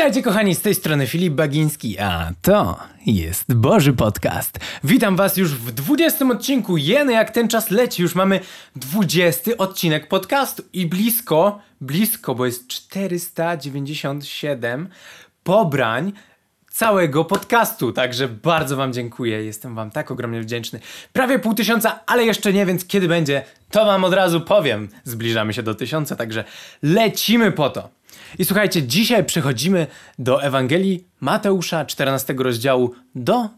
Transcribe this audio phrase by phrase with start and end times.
[0.00, 4.58] Witajcie kochani, z tej strony Filip Bagiński, a to jest Boży Podcast.
[4.84, 8.40] Witam was już w 20 odcinku, jeny jak ten czas leci, już mamy
[8.76, 14.88] 20 odcinek podcastu i blisko, blisko, bo jest 497
[15.44, 16.12] pobrań
[16.70, 20.80] całego podcastu, także bardzo wam dziękuję, jestem wam tak ogromnie wdzięczny.
[21.12, 24.88] Prawie pół tysiąca, ale jeszcze nie, więc kiedy będzie, to wam od razu powiem.
[25.04, 26.44] Zbliżamy się do tysiąca, także
[26.82, 27.99] lecimy po to.
[28.38, 29.86] I słuchajcie, dzisiaj przechodzimy
[30.18, 33.48] do Ewangelii Mateusza 14 rozdziału do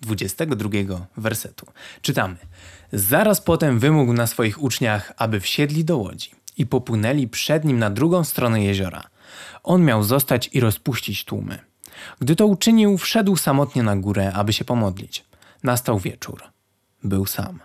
[0.00, 0.70] 22
[1.16, 1.66] wersetu.
[2.02, 2.36] Czytamy.
[2.92, 7.90] Zaraz potem wymógł na swoich uczniach, aby wsiedli do łodzi i popłynęli przed nim na
[7.90, 9.02] drugą stronę jeziora.
[9.62, 11.58] On miał zostać i rozpuścić tłumy.
[12.20, 15.24] Gdy to uczynił, wszedł samotnie na górę, aby się pomodlić.
[15.62, 16.42] Nastał wieczór.
[17.04, 17.60] Był sam.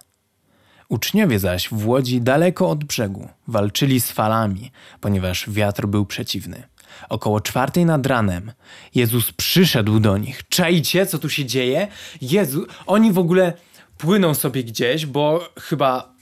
[0.89, 6.63] Uczniowie zaś w łodzi daleko od brzegu walczyli z falami, ponieważ wiatr był przeciwny.
[7.09, 8.51] Około czwartej nad ranem
[8.95, 10.48] Jezus przyszedł do nich.
[10.49, 11.87] Czajcie, co tu się dzieje?
[12.21, 13.53] Jezu, oni w ogóle
[13.98, 16.13] płyną sobie gdzieś, bo chyba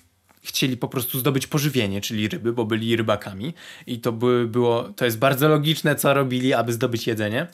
[0.43, 3.53] chcieli po prostu zdobyć pożywienie, czyli ryby, bo byli rybakami
[3.87, 7.47] i to by było, to jest bardzo logiczne, co robili, aby zdobyć jedzenie.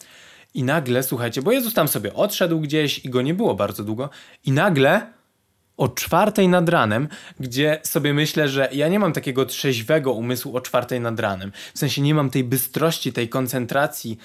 [0.53, 4.09] I nagle, słuchajcie, bo Jezus tam sobie odszedł gdzieś i go nie było bardzo długo
[4.45, 5.16] i nagle
[5.77, 7.07] o czwartej nad ranem,
[7.39, 11.51] gdzie sobie myślę, że ja nie mam takiego trzeźwego umysłu o czwartej nad ranem.
[11.73, 14.17] W sensie nie mam tej bystrości, tej koncentracji,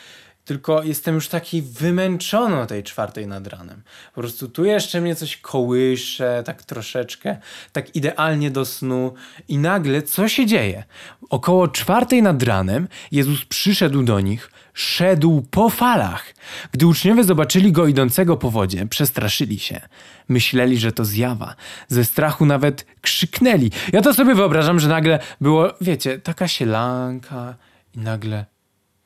[0.44, 3.82] tylko jestem już taki wymęczony o tej czwartej nad ranem.
[4.14, 7.36] Po prostu tu jeszcze mnie coś kołysze, tak troszeczkę,
[7.72, 9.14] tak idealnie do snu
[9.48, 10.84] i nagle co się dzieje?
[11.30, 16.34] Około czwartej nad ranem Jezus przyszedł do nich, szedł po falach.
[16.72, 19.80] Gdy uczniowie zobaczyli go idącego po wodzie, przestraszyli się.
[20.28, 21.54] Myśleli, że to zjawa.
[21.88, 23.70] Ze strachu nawet krzyknęli.
[23.92, 27.54] Ja to sobie wyobrażam, że nagle było, wiecie, taka sielanka
[27.94, 28.46] i nagle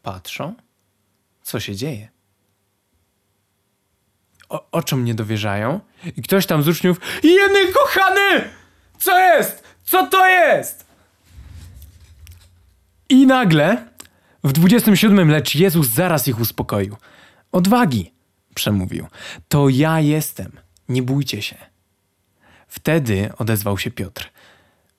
[0.03, 0.55] patrzą
[1.47, 2.08] co się dzieje.
[4.48, 5.80] O, oczom nie dowierzają
[6.17, 8.51] i ktoś tam z uczniów Jeny kochany!
[8.98, 9.63] Co jest?
[9.85, 10.86] Co to jest?
[13.08, 13.89] I nagle
[14.46, 16.96] w 27 lecz Jezus zaraz ich uspokoił.
[17.52, 18.12] Odwagi,
[18.55, 19.07] przemówił.
[19.48, 20.52] To ja jestem.
[20.89, 21.57] Nie bójcie się.
[22.68, 24.30] Wtedy odezwał się Piotr.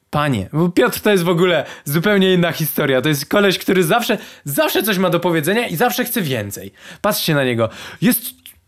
[0.10, 3.02] Panie, bo Piotr to jest w ogóle zupełnie inna historia.
[3.02, 6.72] To jest koleś, który zawsze, zawsze coś ma do powiedzenia i zawsze chce więcej.
[7.02, 7.70] Patrzcie na niego.
[8.02, 8.22] Jest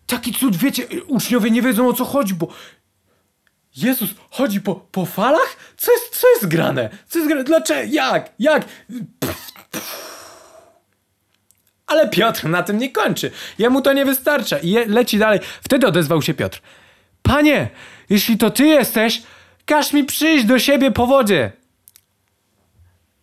[0.06, 2.48] taki cud, wiecie, uczniowie nie wiedzą o co chodzi, bo
[3.76, 5.58] Jezus chodzi po, po falach?
[5.78, 6.90] Co jest, co jest grane?
[7.08, 7.44] Co jest grane?
[7.44, 7.92] Dlaczego?
[7.92, 8.32] Jak?
[8.40, 8.66] Jak?
[11.90, 13.32] Ale Piotr na tym nie kończy.
[13.58, 15.40] Jemu to nie wystarcza i leci dalej.
[15.62, 16.62] Wtedy odezwał się Piotr.
[17.22, 17.70] Panie,
[18.10, 19.22] jeśli to ty jesteś,
[19.70, 21.52] Każ mi przyjść do siebie po wodzie.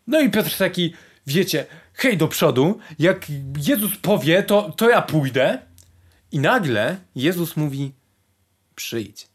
[0.06, 0.94] No i Piotr taki,
[1.26, 3.26] wiecie, hej do przodu, jak
[3.66, 5.58] Jezus powie, to, to ja pójdę.
[6.32, 7.92] I nagle Jezus mówi,
[8.74, 9.28] przyjdź.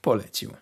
[0.00, 0.56] Polecił.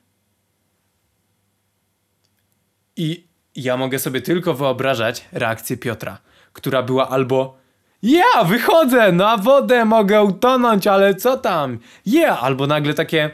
[2.97, 6.19] I ja mogę sobie tylko wyobrażać reakcję Piotra,
[6.53, 7.58] która była albo
[8.03, 11.79] ja wychodzę na wodę, mogę utonąć, ale co tam?
[12.07, 12.45] Ja, yeah!
[12.45, 13.31] albo nagle takie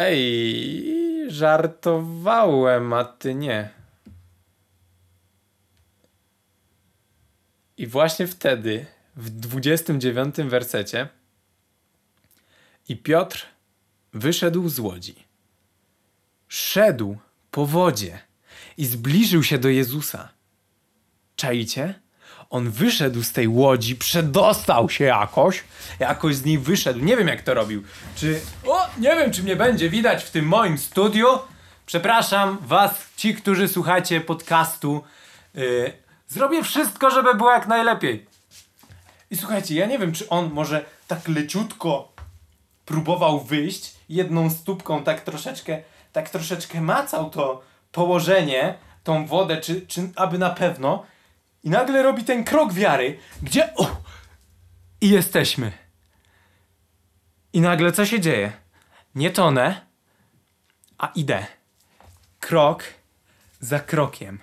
[0.00, 3.70] Ej, żartowałem, a ty nie.
[7.76, 8.86] I właśnie wtedy,
[9.16, 11.08] w 29 wersecie,
[12.88, 13.46] i Piotr
[14.12, 15.14] wyszedł z łodzi.
[16.48, 17.16] Szedł
[17.50, 18.18] po wodzie
[18.76, 20.28] i zbliżył się do Jezusa.
[21.36, 22.00] Czajcie?
[22.50, 25.64] On wyszedł z tej łodzi, przedostał się jakoś,
[25.98, 27.00] jakoś z niej wyszedł.
[27.00, 27.82] Nie wiem jak to robił.
[28.16, 28.40] Czy.
[28.66, 31.26] O, nie wiem, czy mnie będzie widać w tym moim studiu.
[31.86, 35.02] Przepraszam was, ci, którzy słuchacie podcastu.
[35.54, 35.92] Yy,
[36.28, 38.26] zrobię wszystko, żeby było jak najlepiej.
[39.30, 42.12] I słuchajcie, ja nie wiem, czy on może tak leciutko
[42.84, 45.82] próbował wyjść jedną stópką, tak troszeczkę,
[46.12, 51.06] tak troszeczkę macał to położenie, tą wodę, czy, czy aby na pewno
[51.68, 53.74] i nagle robi ten krok wiary, gdzie.
[53.74, 54.02] O,
[55.00, 55.72] I jesteśmy.
[57.52, 58.52] I nagle co się dzieje?
[59.14, 59.80] Nie tonę,
[60.98, 61.46] a idę.
[62.40, 62.84] Krok
[63.60, 64.38] za krokiem.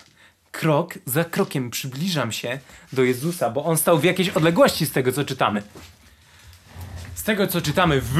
[0.52, 2.58] Krok za krokiem przybliżam się
[2.92, 5.62] do Jezusa, bo on stał w jakiejś odległości z tego, co czytamy.
[7.14, 8.14] Z tego, co czytamy w.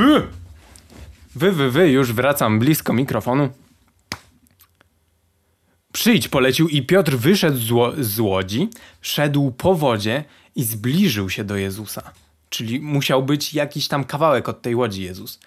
[1.34, 3.48] Wy, wy, wy, już wracam blisko mikrofonu.
[5.96, 7.58] Przyjdź, polecił i Piotr wyszedł
[7.98, 8.68] z, łodzi,
[9.00, 12.12] szedł po wodzie i zbliżył się do Jezusa.
[12.48, 15.40] Czyli musiał być jakiś tam kawałek od tej łodzi Jezus.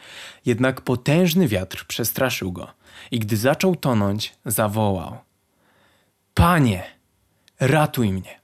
[0.46, 2.74] Jednak potężny wiatr przestraszył go
[3.12, 5.18] i gdy zaczął tonąć, zawołał:
[6.34, 6.84] Panie,
[7.60, 8.40] ratuj mnie.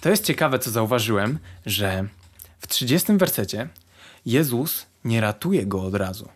[0.00, 2.08] To jest ciekawe, co zauważyłem, że
[2.58, 3.68] w 30 wersecie
[4.26, 6.28] Jezus nie ratuje go od razu.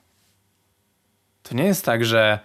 [1.43, 2.39] To nie jest tak, że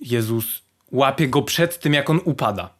[0.00, 0.63] Jezus
[0.94, 2.74] łapie go przed tym, jak on upada.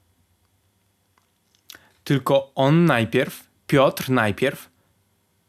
[2.05, 4.71] Tylko on najpierw, Piotr najpierw,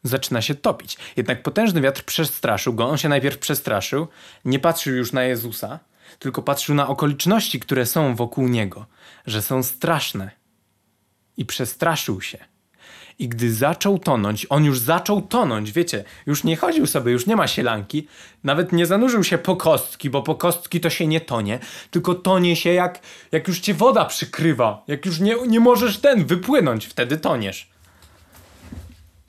[0.04, 0.98] zaczyna się topić.
[1.16, 2.90] Jednak potężny wiatr przestraszył go.
[2.90, 4.08] On się najpierw przestraszył,
[4.46, 5.80] nie patrzył już na Jezusa,
[6.20, 8.86] tylko patrzył na okoliczności, które są wokół niego,
[9.26, 10.32] że są straszne.
[11.38, 12.55] I przestraszył się.
[13.20, 17.36] I gdy zaczął tonąć, on już zaczął tonąć, wiecie, już nie chodził sobie, już nie
[17.36, 18.08] ma sielanki,
[18.44, 21.60] nawet nie zanurzył się po kostki, bo po kostki to się nie tonie,
[21.92, 23.00] tylko tonie się jak,
[23.32, 27.70] jak już cię woda przykrywa, jak już nie, nie możesz ten wypłynąć, wtedy toniesz.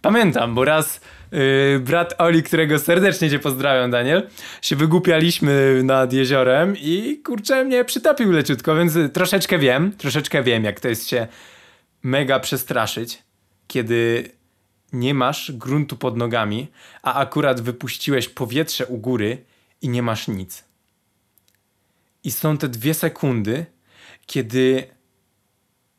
[0.03, 1.00] Pamiętam, bo raz
[1.33, 4.29] yy, brat Oli, którego serdecznie cię pozdrawiam, Daniel,
[4.62, 10.81] się wygłupialiśmy nad jeziorem i kurczę mnie przytopił leciutko, więc troszeczkę wiem, troszeczkę wiem, jak
[10.81, 11.27] to jest się
[12.03, 13.25] mega przestraszyć,
[13.68, 14.30] kiedy
[14.92, 16.68] nie masz gruntu pod nogami,
[17.02, 19.44] a akurat wypuściłeś powietrze u góry
[19.82, 20.64] i nie masz nic.
[22.24, 23.66] I są te dwie sekundy,
[24.26, 24.90] kiedy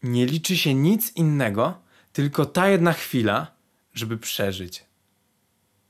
[0.04, 1.82] nie liczy się nic innego,
[2.14, 3.52] tylko ta jedna chwila,
[3.94, 4.84] żeby przeżyć.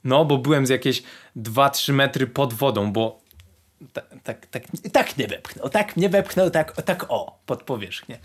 [0.03, 1.03] No, bo byłem z jakieś
[1.37, 3.21] 2-3 metry pod wodą, bo
[3.93, 8.19] tak, tak, tak, tak mnie wepchnął, tak mnie wepchnął, tak, tak o, pod powierzchnię.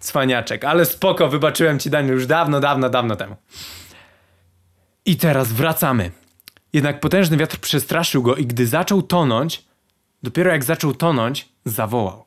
[0.00, 3.36] Cwaniaczek, ale spoko, wybaczyłem ci Daniel już dawno, dawno, dawno temu.
[5.04, 6.10] I teraz wracamy.
[6.72, 9.64] Jednak potężny wiatr przestraszył go i gdy zaczął tonąć,
[10.22, 12.24] dopiero jak zaczął tonąć, zawołał.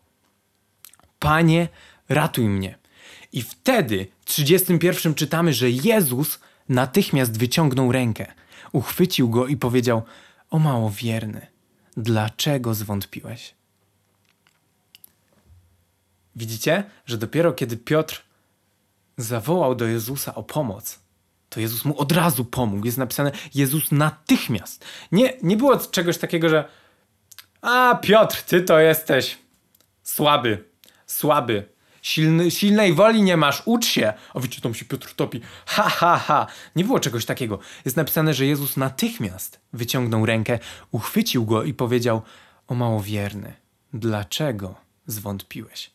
[1.19, 1.67] Panie,
[2.09, 2.77] ratuj mnie.
[3.31, 6.39] I wtedy w 31 czytamy, że Jezus
[6.69, 8.33] natychmiast wyciągnął rękę,
[8.71, 10.03] uchwycił go i powiedział:
[10.49, 11.47] O mało wierny,
[11.97, 13.55] dlaczego zwątpiłeś?
[16.35, 18.23] Widzicie, że dopiero kiedy Piotr
[19.17, 20.99] zawołał do Jezusa o pomoc,
[21.49, 22.85] to Jezus mu od razu pomógł.
[22.85, 24.85] Jest napisane Jezus natychmiast.
[25.11, 26.65] Nie, nie było czegoś takiego, że
[27.61, 29.37] a Piotr, ty to jesteś
[30.03, 30.63] słaby,
[31.05, 34.13] słaby, Silny, silnej woli nie masz, ucz się.
[34.33, 35.41] O wiecie, tam się Piotr topi.
[35.65, 36.47] Ha, ha, ha.
[36.75, 37.59] Nie było czegoś takiego.
[37.85, 40.59] Jest napisane, że Jezus natychmiast wyciągnął rękę,
[40.91, 42.21] uchwycił go i powiedział:
[42.67, 43.53] O małowierny,
[43.93, 44.75] dlaczego
[45.07, 45.91] zwątpiłeś?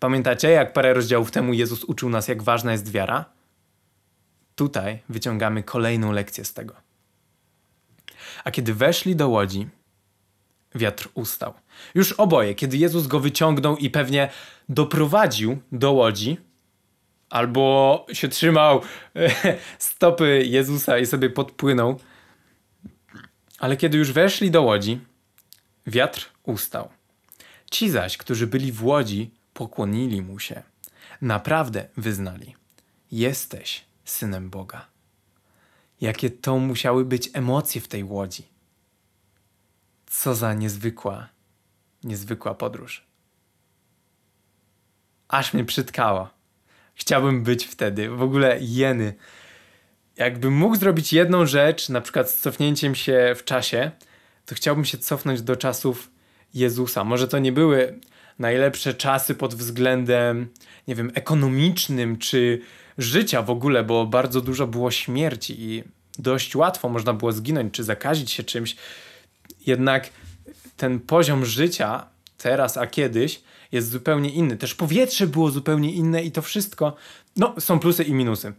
[0.00, 3.24] Pamiętacie, jak parę rozdziałów temu Jezus uczył nas, jak ważna jest wiara?
[4.54, 6.74] Tutaj wyciągamy kolejną lekcję z tego.
[8.44, 9.68] A kiedy weszli do łodzi,
[10.74, 11.54] wiatr ustał.
[11.94, 14.28] Już oboje, kiedy Jezus go wyciągnął i pewnie
[14.68, 16.36] doprowadził do łodzi,
[17.30, 18.82] albo się trzymał
[19.78, 22.00] stopy Jezusa i sobie podpłynął,
[23.58, 25.00] ale kiedy już weszli do łodzi,
[25.86, 26.88] wiatr ustał.
[27.70, 30.62] Ci zaś, którzy byli w łodzi, pokłonili mu się.
[31.20, 32.56] Naprawdę wyznali:
[33.12, 34.86] Jesteś synem Boga.
[36.00, 38.42] Jakie to musiały być emocje w tej łodzi.
[40.06, 41.28] Co za niezwykła,
[42.04, 43.06] niezwykła podróż.
[45.28, 46.30] Aż mnie przytkało.
[46.94, 48.10] Chciałbym być wtedy.
[48.10, 49.14] W ogóle jeny.
[50.16, 53.90] Jakbym mógł zrobić jedną rzecz, na przykład z cofnięciem się w czasie,
[54.46, 56.10] to chciałbym się cofnąć do czasów
[56.54, 57.04] Jezusa.
[57.04, 58.00] Może to nie były
[58.38, 60.48] najlepsze czasy pod względem,
[60.88, 62.60] nie wiem, ekonomicznym czy
[62.98, 65.84] życia w ogóle, bo bardzo dużo było śmierci i
[66.18, 68.76] dość łatwo można było zginąć czy zakazić się czymś.
[69.66, 70.10] Jednak
[70.76, 72.06] ten poziom życia
[72.38, 74.56] teraz, a kiedyś jest zupełnie inny.
[74.56, 76.96] Też powietrze było zupełnie inne i to wszystko.
[77.36, 78.52] No, są plusy i minusy.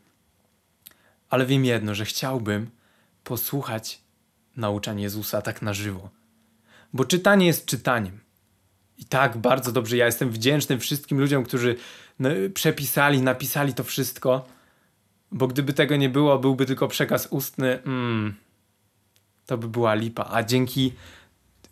[1.29, 2.69] Ale wiem jedno, że chciałbym
[3.23, 4.01] posłuchać
[4.57, 6.09] nauczań Jezusa tak na żywo.
[6.93, 8.24] Bo czytanie jest czytaniem.
[8.97, 11.75] I tak bardzo dobrze, ja jestem wdzięczny wszystkim ludziom, którzy
[12.19, 14.45] no, przepisali, napisali to wszystko,
[15.31, 18.35] bo gdyby tego nie było, byłby tylko przekaz ustny, mm,
[19.45, 20.29] to by była lipa.
[20.31, 20.93] A dzięki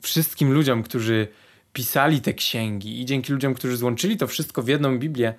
[0.01, 1.27] wszystkim ludziom, którzy
[1.73, 5.33] pisali te księgi i dzięki ludziom, którzy złączyli to wszystko w jedną Biblię,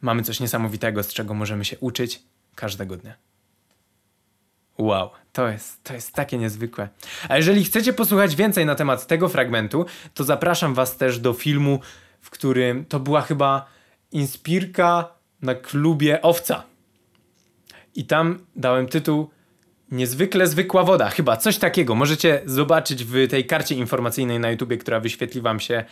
[0.00, 2.22] mamy coś niesamowitego, z czego możemy się uczyć
[2.54, 3.29] każdego dnia.
[4.80, 6.88] Wow, to jest, to jest takie niezwykłe.
[7.28, 11.80] A jeżeli chcecie posłuchać więcej na temat tego fragmentu, to zapraszam Was też do filmu,
[12.20, 13.66] w którym to była chyba
[14.12, 15.08] inspirka
[15.42, 16.62] na klubie Owca.
[17.94, 19.30] I tam dałem tytuł
[19.90, 21.94] Niezwykle zwykła woda, chyba coś takiego.
[21.94, 25.84] Możecie zobaczyć w tej karcie informacyjnej na YouTubie, która wyświetli Wam się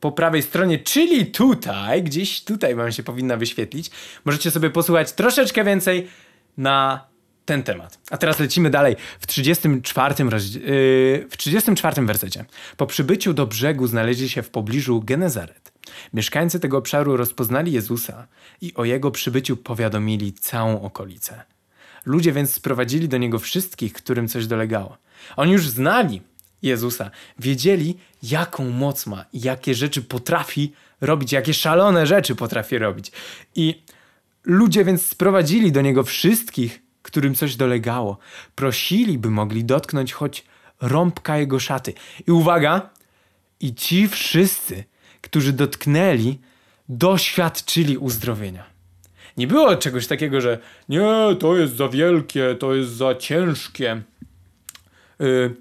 [0.00, 3.90] po prawej stronie, czyli tutaj, gdzieś tutaj Wam się powinna wyświetlić.
[4.24, 6.08] Możecie sobie posłuchać troszeczkę więcej
[6.56, 7.06] na
[7.44, 7.98] ten temat.
[8.10, 8.96] A teraz lecimy dalej.
[9.20, 10.54] W 34, roz...
[10.54, 10.60] yy,
[11.30, 12.44] w 34 wersecie.
[12.76, 15.72] Po przybyciu do brzegu znaleźli się w pobliżu Genezaret.
[16.12, 18.26] Mieszkańcy tego obszaru rozpoznali Jezusa
[18.60, 21.42] i o jego przybyciu powiadomili całą okolicę.
[22.04, 24.96] Ludzie więc sprowadzili do niego wszystkich, którym coś dolegało.
[25.36, 26.22] Oni już znali
[26.62, 33.12] Jezusa, wiedzieli, jaką moc ma jakie rzeczy potrafi robić, jakie szalone rzeczy potrafi robić.
[33.54, 33.82] I
[34.44, 38.18] ludzie więc sprowadzili do niego wszystkich, którym coś dolegało.
[38.54, 40.44] Prosili, by mogli dotknąć choć
[40.80, 41.94] rąbka jego szaty.
[42.26, 42.90] I uwaga,
[43.60, 44.84] i ci wszyscy,
[45.20, 46.38] którzy dotknęli,
[46.88, 48.64] doświadczyli uzdrowienia.
[49.36, 51.00] Nie było czegoś takiego, że nie,
[51.40, 54.02] to jest za wielkie, to jest za ciężkie.
[55.18, 55.54] Yy,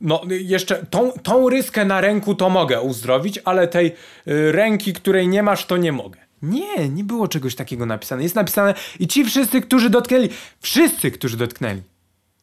[0.00, 3.92] no, jeszcze tą, tą ryskę na ręku to mogę uzdrowić, ale tej
[4.26, 6.21] yy, ręki, której nie masz, to nie mogę.
[6.42, 8.22] Nie, nie było czegoś takiego napisane.
[8.22, 10.28] Jest napisane i ci wszyscy, którzy dotknęli,
[10.60, 11.82] wszyscy, którzy dotknęli.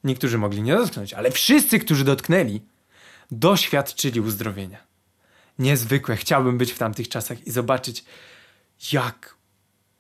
[0.04, 2.62] Niektórzy mogli nie dotknąć, ale wszyscy, którzy dotknęli,
[3.32, 4.78] doświadczyli uzdrowienia.
[5.60, 6.16] Niezwykłe.
[6.16, 8.06] Chciałbym być w tamtych czasach i zobaczyć,
[8.92, 9.36] jak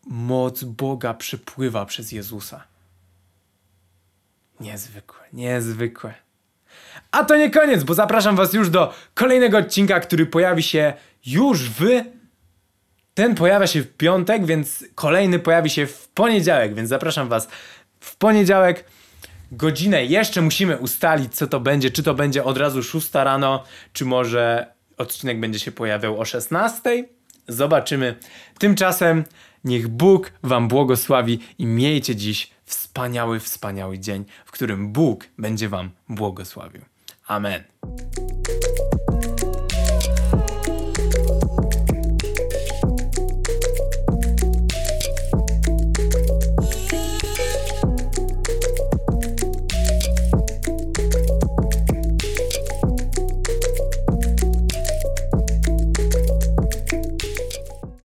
[0.08, 2.63] moc Boga przepływa przez Jezusa.
[4.60, 6.13] Niezwykłe, niezwykłe.
[7.12, 10.94] A to nie koniec, bo zapraszam Was już do kolejnego odcinka, który pojawi się
[11.25, 11.86] już w.
[13.20, 17.48] Ten pojawia się w piątek, więc kolejny pojawi się w poniedziałek, więc zapraszam Was
[18.00, 18.86] w poniedziałek.
[19.52, 21.92] Godzinę jeszcze musimy ustalić, co to będzie.
[21.92, 27.06] Czy to będzie od razu 6 rano, czy może odcinek będzie się pojawiał o 16.
[27.48, 28.16] Zobaczymy.
[28.60, 29.24] Tymczasem
[29.64, 35.90] niech Bóg Wam błogosławi i miejcie dziś wspaniały, wspaniały dzień, w którym Bóg będzie Wam
[36.10, 36.82] błogosławił.
[37.28, 37.64] Amen.